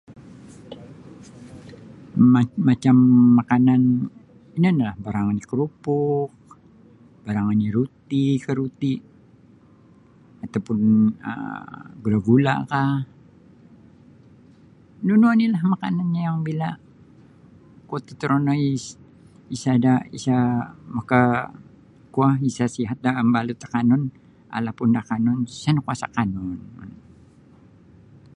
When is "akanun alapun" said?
23.67-24.89